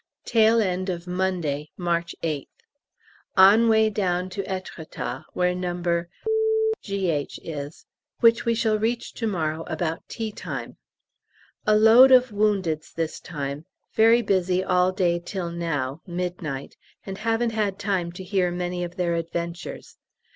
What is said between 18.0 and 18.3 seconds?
to